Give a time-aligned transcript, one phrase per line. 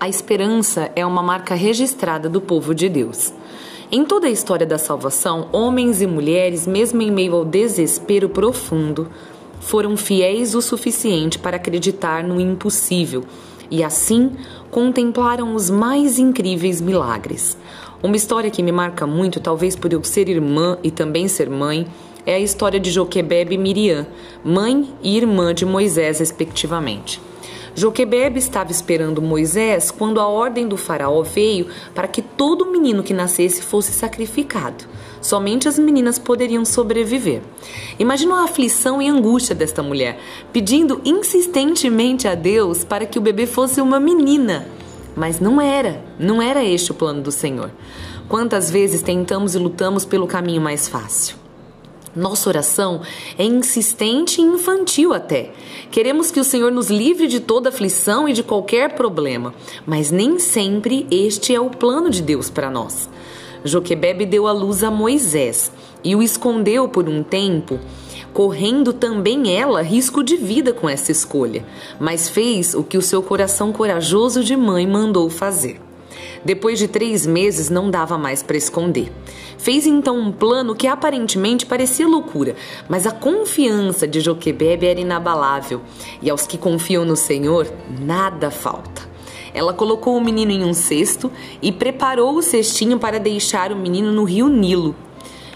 [0.00, 3.34] A esperança é uma marca registrada do povo de Deus.
[3.90, 9.08] Em toda a história da salvação, homens e mulheres, mesmo em meio ao desespero profundo,
[9.58, 13.24] foram fiéis o suficiente para acreditar no impossível
[13.68, 14.30] e assim
[14.70, 17.58] contemplaram os mais incríveis milagres.
[18.00, 21.88] Uma história que me marca muito, talvez por eu ser irmã e também ser mãe,
[22.24, 24.06] é a história de Joquebebe e Miriam,
[24.44, 27.20] mãe e irmã de Moisés, respectivamente.
[27.74, 33.14] Joquebebe estava esperando Moisés quando a ordem do faraó veio para que todo menino que
[33.14, 34.84] nascesse fosse sacrificado.
[35.20, 37.42] Somente as meninas poderiam sobreviver.
[37.98, 40.18] Imagina a aflição e angústia desta mulher,
[40.52, 44.66] pedindo insistentemente a Deus para que o bebê fosse uma menina.
[45.16, 47.70] Mas não era, não era este o plano do Senhor.
[48.28, 51.47] Quantas vezes tentamos e lutamos pelo caminho mais fácil?
[52.18, 53.00] Nossa oração
[53.38, 55.52] é insistente e infantil até.
[55.88, 59.54] Queremos que o Senhor nos livre de toda aflição e de qualquer problema,
[59.86, 63.08] mas nem sempre este é o plano de Deus para nós.
[63.64, 65.70] Joquebebe deu a luz a Moisés
[66.02, 67.78] e o escondeu por um tempo,
[68.32, 71.64] correndo também ela risco de vida com essa escolha,
[72.00, 75.87] mas fez o que o seu coração corajoso de mãe mandou fazer.
[76.44, 79.12] Depois de três meses, não dava mais para esconder.
[79.58, 82.54] Fez então um plano que aparentemente parecia loucura,
[82.88, 85.80] mas a confiança de Joquebebe era inabalável,
[86.22, 87.66] e aos que confiam no Senhor,
[88.00, 89.08] nada falta.
[89.52, 94.12] Ela colocou o menino em um cesto e preparou o cestinho para deixar o menino
[94.12, 94.94] no rio Nilo.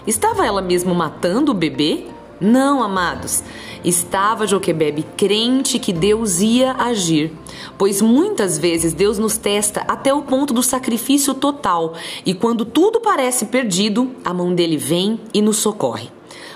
[0.05, 2.07] Estava ela mesmo matando o bebê?
[2.43, 3.41] Não, amados.
[3.85, 7.31] Estava Joquebebe crente que Deus ia agir,
[7.77, 11.93] pois muitas vezes Deus nos testa até o ponto do sacrifício total,
[12.25, 16.09] e quando tudo parece perdido, a mão dele vem e nos socorre.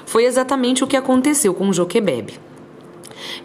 [0.05, 2.37] Foi exatamente o que aconteceu com Joquebebe.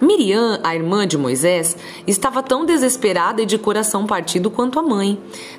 [0.00, 1.76] Miriam, a irmã de Moisés,
[2.06, 5.19] estava tão desesperada e de coração partido quanto a mãe.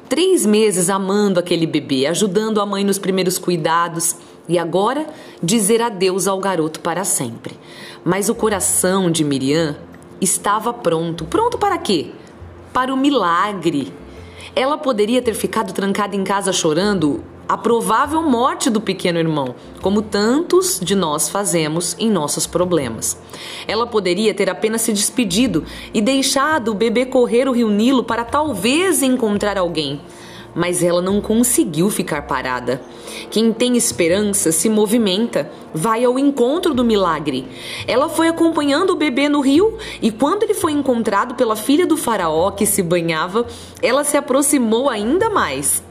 [0.09, 4.15] Três meses amando aquele bebê, ajudando a mãe nos primeiros cuidados
[4.47, 5.07] e agora
[5.41, 7.57] dizer adeus ao garoto para sempre.
[8.03, 9.77] Mas o coração de Miriam
[10.19, 11.25] estava pronto.
[11.25, 12.11] Pronto para quê?
[12.71, 13.93] Para o milagre.
[14.55, 17.23] Ela poderia ter ficado trancada em casa chorando
[17.53, 23.15] a provável morte do pequeno irmão, como tantos de nós fazemos em nossos problemas.
[23.67, 28.25] Ela poderia ter apenas se despedido e deixado o bebê correr o rio Nilo para
[28.25, 30.01] talvez encontrar alguém
[30.55, 32.79] mas ela não conseguiu ficar parada.
[33.31, 37.47] Quem tem esperança se movimenta, vai ao encontro do milagre.
[37.87, 41.97] Ela foi acompanhando o bebê no rio e quando ele foi encontrado pela filha do
[41.97, 43.47] faraó que se banhava,
[43.81, 45.81] ela se aproximou ainda mais.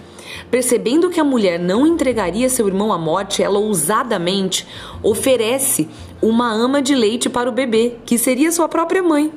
[0.51, 4.67] Percebendo que a mulher não entregaria seu irmão à morte, ela ousadamente
[5.03, 5.89] oferece
[6.21, 9.33] uma ama de leite para o bebê, que seria sua própria mãe.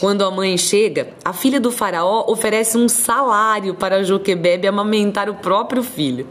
[0.00, 5.34] Quando a mãe chega, a filha do faraó oferece um salário para Joquebebe amamentar o
[5.34, 6.26] próprio filho.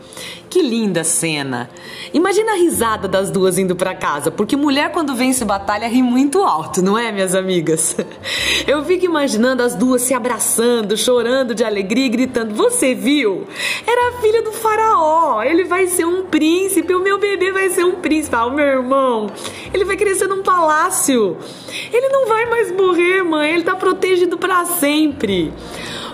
[0.54, 1.68] Que linda cena!
[2.14, 6.44] Imagina a risada das duas indo para casa, porque mulher quando vence batalha ri muito
[6.44, 7.98] alto, não é, minhas amigas?
[8.68, 13.48] Eu fico imaginando as duas se abraçando, chorando de alegria e gritando: Você viu?
[13.88, 17.84] Era a filha do faraó, ele vai ser um príncipe, o meu bebê vai ser
[17.84, 18.36] um príncipe.
[18.36, 19.32] Ah, o meu irmão,
[19.74, 21.36] ele vai crescer num palácio.
[21.92, 25.52] Ele não vai mais morrer, mãe, ele tá protegido para sempre.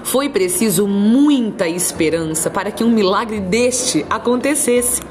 [0.10, 5.04] Foi preciso muita esperança para que um milagre deste acontecesse.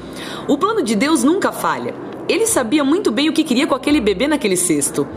[0.45, 1.95] O plano de Deus nunca falha.
[2.27, 5.07] Ele sabia muito bem o que queria com aquele bebê naquele cesto.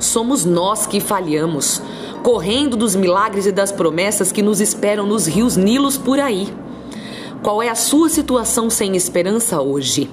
[0.00, 1.80] Somos nós que falhamos,
[2.20, 6.52] correndo dos milagres e das promessas que nos esperam nos rios Nilos por aí.
[7.40, 10.10] Qual é a sua situação sem esperança hoje?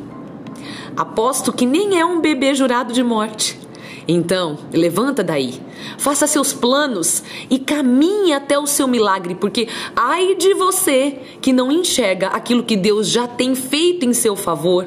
[0.95, 3.64] Aposto que nem é um bebê jurado de morte.
[4.07, 5.59] Então, levanta daí,
[5.97, 11.71] faça seus planos e caminhe até o seu milagre, porque ai de você que não
[11.71, 14.85] enxerga aquilo que Deus já tem feito em seu favor.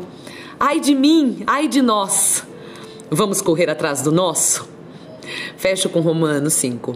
[0.58, 2.44] Ai de mim, ai de nós.
[3.10, 4.68] Vamos correr atrás do nosso?
[5.56, 6.94] Fecho com Romanos 5.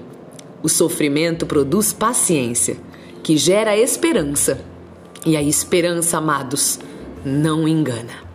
[0.63, 2.77] O sofrimento produz paciência,
[3.23, 4.61] que gera esperança.
[5.27, 6.79] E a esperança, amados,
[7.25, 8.32] não engana.